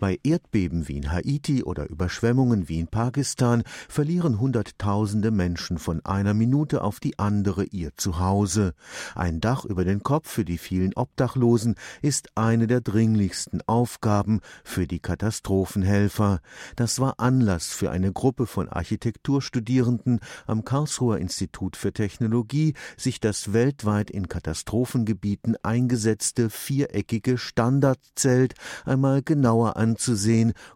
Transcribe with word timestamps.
Bei 0.00 0.18
Erdbeben 0.22 0.88
wie 0.88 0.96
in 0.96 1.12
Haiti 1.12 1.62
oder 1.62 1.90
Überschwemmungen 1.90 2.70
wie 2.70 2.80
in 2.80 2.88
Pakistan 2.88 3.62
verlieren 3.86 4.40
Hunderttausende 4.40 5.30
Menschen 5.30 5.76
von 5.76 6.02
einer 6.06 6.32
Minute 6.32 6.82
auf 6.82 7.00
die 7.00 7.18
andere 7.18 7.64
ihr 7.64 7.90
Zuhause. 7.98 8.72
Ein 9.14 9.42
Dach 9.42 9.66
über 9.66 9.84
den 9.84 10.02
Kopf 10.02 10.30
für 10.30 10.46
die 10.46 10.56
vielen 10.56 10.94
Obdachlosen 10.94 11.74
ist 12.00 12.30
eine 12.34 12.66
der 12.66 12.80
dringlichsten 12.80 13.60
Aufgaben 13.66 14.40
für 14.64 14.86
die 14.86 15.00
Katastrophenhelfer. 15.00 16.40
Das 16.76 16.98
war 16.98 17.20
Anlass 17.20 17.66
für 17.66 17.90
eine 17.90 18.10
Gruppe 18.10 18.46
von 18.46 18.70
Architekturstudierenden 18.70 20.20
am 20.46 20.64
Karlsruher 20.64 21.18
Institut 21.18 21.76
für 21.76 21.92
Technologie, 21.92 22.72
sich 22.96 23.20
das 23.20 23.52
weltweit 23.52 24.10
in 24.10 24.30
Katastrophengebieten 24.30 25.56
eingesetzte 25.62 26.48
viereckige 26.48 27.36
Standardzelt 27.36 28.54
einmal 28.86 29.20
genauer 29.20 29.76
anzusehen 29.76 29.89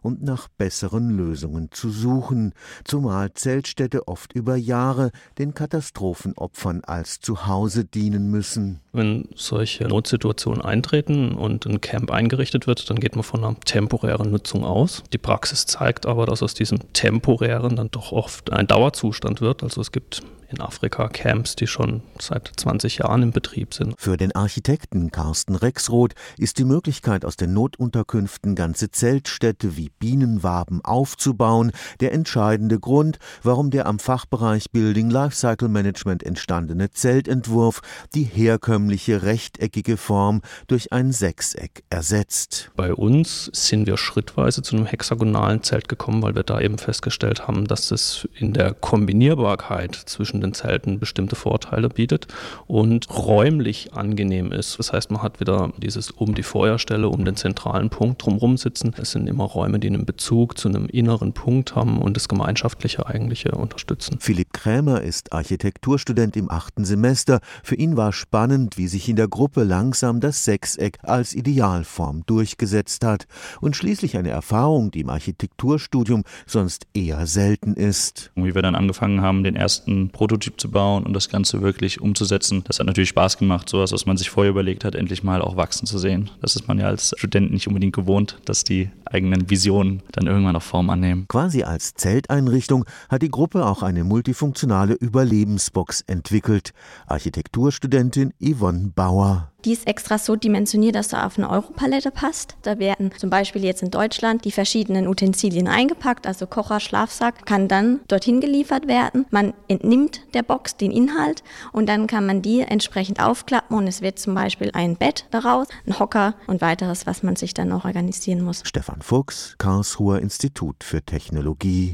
und 0.01 0.23
nach 0.23 0.47
besseren 0.47 1.09
Lösungen 1.09 1.69
zu 1.71 1.89
suchen, 1.89 2.53
zumal 2.83 3.33
Zeltstädte 3.33 4.07
oft 4.07 4.33
über 4.33 4.55
Jahre 4.55 5.11
den 5.37 5.53
Katastrophenopfern 5.53 6.83
als 6.83 7.19
Zuhause 7.19 7.85
dienen 7.85 8.29
müssen. 8.29 8.81
Wenn 8.91 9.27
solche 9.35 9.87
Notsituationen 9.87 10.61
eintreten 10.61 11.35
und 11.35 11.65
ein 11.65 11.81
Camp 11.81 12.11
eingerichtet 12.11 12.67
wird, 12.67 12.89
dann 12.89 12.99
geht 12.99 13.15
man 13.15 13.23
von 13.23 13.43
einer 13.43 13.59
temporären 13.59 14.31
Nutzung 14.31 14.63
aus. 14.63 15.03
Die 15.11 15.17
Praxis 15.17 15.65
zeigt 15.65 16.05
aber, 16.05 16.25
dass 16.25 16.43
aus 16.43 16.53
diesem 16.53 16.93
temporären 16.93 17.75
dann 17.75 17.91
doch 17.91 18.11
oft 18.11 18.51
ein 18.51 18.67
Dauerzustand 18.67 19.41
wird. 19.41 19.63
Also 19.63 19.81
es 19.81 19.91
gibt 19.91 20.23
in 20.49 20.61
Afrika 20.61 21.07
Camps, 21.07 21.55
die 21.55 21.67
schon 21.67 22.03
seit 22.19 22.51
20 22.55 22.99
Jahren 22.99 23.23
im 23.23 23.31
Betrieb 23.31 23.73
sind. 23.73 23.95
Für 23.97 24.17
den 24.17 24.33
Architekten 24.33 25.11
Carsten 25.11 25.55
Rexroth 25.55 26.13
ist 26.37 26.57
die 26.57 26.65
Möglichkeit, 26.65 27.25
aus 27.25 27.35
den 27.35 27.53
Notunterkünften 27.53 28.55
ganze 28.55 28.91
Zeltstädte 28.91 29.04
wie 29.05 29.91
Bienenwaben 29.99 30.83
aufzubauen, 30.83 31.71
der 31.99 32.11
entscheidende 32.11 32.79
Grund, 32.79 33.19
warum 33.43 33.69
der 33.69 33.85
am 33.85 33.99
Fachbereich 33.99 34.71
Building 34.71 35.11
Lifecycle 35.11 35.67
Management 35.67 36.23
entstandene 36.23 36.89
Zeltentwurf 36.89 37.81
die 38.15 38.23
herkömmliche 38.23 39.21
rechteckige 39.21 39.97
Form 39.97 40.41
durch 40.65 40.91
ein 40.91 41.11
Sechseck 41.11 41.83
ersetzt. 41.91 42.71
Bei 42.75 42.95
uns 42.95 43.51
sind 43.53 43.85
wir 43.85 43.97
schrittweise 43.97 44.63
zu 44.63 44.75
einem 44.75 44.87
hexagonalen 44.87 45.61
Zelt 45.61 45.87
gekommen, 45.87 46.23
weil 46.23 46.33
wir 46.33 46.43
da 46.43 46.59
eben 46.59 46.79
festgestellt 46.79 47.47
haben, 47.47 47.65
dass 47.65 47.91
es 47.91 48.27
in 48.33 48.53
der 48.53 48.73
Kombinierbarkeit 48.73 49.93
zwischen 49.93 50.41
den 50.41 50.55
Zelten 50.55 50.97
bestimmte 50.99 51.35
Vorteile 51.35 51.89
bietet 51.89 52.27
und 52.65 53.07
räumlich 53.15 53.93
angenehm 53.93 54.51
ist. 54.51 54.79
Das 54.79 54.93
heißt, 54.93 55.11
man 55.11 55.21
hat 55.21 55.39
wieder 55.39 55.71
dieses 55.77 56.09
um 56.09 56.33
die 56.33 56.41
Feuerstelle, 56.41 57.07
um 57.07 57.23
den 57.23 57.35
zentralen 57.35 57.91
Punkt 57.91 58.25
drumherum 58.25 58.57
sitzen. 58.57 58.94
Es 58.97 59.11
sind 59.11 59.27
immer 59.27 59.45
Räume, 59.45 59.79
die 59.79 59.87
einen 59.87 60.05
Bezug 60.05 60.57
zu 60.57 60.69
einem 60.69 60.85
inneren 60.85 61.33
Punkt 61.33 61.75
haben 61.75 62.01
und 62.01 62.15
das 62.15 62.27
Gemeinschaftliche 62.27 63.05
eigentliche 63.07 63.51
unterstützen. 63.51 64.17
Philipp 64.19 64.53
Krämer 64.53 65.01
ist 65.01 65.33
Architekturstudent 65.33 66.37
im 66.37 66.51
achten 66.51 66.85
Semester. 66.85 67.39
Für 67.63 67.75
ihn 67.75 67.97
war 67.97 68.13
spannend, 68.13 68.77
wie 68.77 68.87
sich 68.87 69.09
in 69.09 69.15
der 69.15 69.27
Gruppe 69.27 69.63
langsam 69.63 70.19
das 70.19 70.43
Sechseck 70.43 70.99
als 71.03 71.33
Idealform 71.33 72.23
durchgesetzt 72.25 73.03
hat 73.03 73.25
und 73.61 73.75
schließlich 73.75 74.17
eine 74.17 74.29
Erfahrung, 74.29 74.91
die 74.91 75.01
im 75.01 75.09
Architekturstudium 75.09 76.23
sonst 76.45 76.87
eher 76.93 77.25
selten 77.27 77.73
ist. 77.73 78.31
Wie 78.35 78.55
wir 78.55 78.61
dann 78.61 78.75
angefangen 78.75 79.21
haben, 79.21 79.43
den 79.43 79.55
ersten 79.55 80.09
Prototyp 80.09 80.35
Prototyp 80.35 80.59
zu 80.59 80.71
bauen 80.71 81.05
und 81.05 81.13
das 81.13 81.29
Ganze 81.29 81.61
wirklich 81.61 82.01
umzusetzen. 82.01 82.63
Das 82.65 82.79
hat 82.79 82.87
natürlich 82.87 83.09
Spaß 83.09 83.37
gemacht, 83.37 83.69
sowas, 83.69 83.91
was 83.91 84.05
man 84.05 84.17
sich 84.17 84.29
vorher 84.29 84.51
überlegt 84.51 84.83
hat, 84.83 84.95
endlich 84.95 85.23
mal 85.23 85.41
auch 85.41 85.55
wachsen 85.55 85.85
zu 85.85 85.97
sehen. 85.97 86.29
Das 86.41 86.55
ist 86.55 86.67
man 86.67 86.79
ja 86.79 86.87
als 86.87 87.13
Student 87.17 87.51
nicht 87.51 87.67
unbedingt 87.67 87.95
gewohnt, 87.95 88.39
dass 88.45 88.63
die 88.63 88.84
eigenen 89.05 89.49
Visionen 89.49 90.01
dann 90.11 90.27
irgendwann 90.27 90.55
auch 90.55 90.61
Form 90.61 90.89
annehmen. 90.89 91.25
Quasi 91.27 91.63
als 91.63 91.93
Zelteinrichtung 91.93 92.85
hat 93.09 93.21
die 93.21 93.29
Gruppe 93.29 93.65
auch 93.65 93.83
eine 93.83 94.03
multifunktionale 94.03 94.93
Überlebensbox 94.93 96.01
entwickelt. 96.01 96.73
Architekturstudentin 97.07 98.33
Yvonne 98.41 98.91
Bauer. 98.95 99.51
Die 99.65 99.73
ist 99.73 99.87
extra 99.87 100.19
so 100.19 100.35
dimensioniert, 100.35 100.93
dass 100.93 101.11
er 101.11 101.25
auf 101.25 101.39
eine 101.39 101.49
Europalette 101.49 102.11
passt. 102.11 102.55
Da 102.61 102.77
werden 102.77 103.11
zum 103.17 103.31
Beispiel 103.31 103.63
jetzt 103.63 103.81
in 103.81 103.89
Deutschland 103.89 104.45
die 104.45 104.51
verschiedenen 104.51 105.07
Utensilien 105.07 105.67
eingepackt, 105.67 106.27
also 106.27 106.45
Kocher, 106.45 106.79
Schlafsack, 106.79 107.47
kann 107.47 107.67
dann 107.67 107.99
dorthin 108.07 108.41
geliefert 108.41 108.87
werden. 108.87 109.25
Man 109.31 109.53
entnimmt 109.67 110.21
der 110.35 110.43
Box 110.43 110.77
den 110.77 110.91
Inhalt 110.91 111.43
und 111.71 111.89
dann 111.89 112.05
kann 112.05 112.27
man 112.27 112.43
die 112.43 112.61
entsprechend 112.61 113.19
aufklappen 113.19 113.75
und 113.75 113.87
es 113.87 114.01
wird 114.01 114.19
zum 114.19 114.35
Beispiel 114.35 114.69
ein 114.73 114.97
Bett 114.97 115.25
daraus, 115.31 115.67
ein 115.87 115.97
Hocker 115.97 116.35
und 116.45 116.61
weiteres, 116.61 117.07
was 117.07 117.23
man 117.23 117.35
sich 117.35 117.55
dann 117.55 117.69
noch 117.69 117.85
organisieren 117.85 118.43
muss. 118.43 118.61
Stefan 118.65 119.01
Fuchs, 119.01 119.55
Karlsruher 119.57 120.19
Institut 120.19 120.83
für 120.83 121.01
Technologie. 121.01 121.93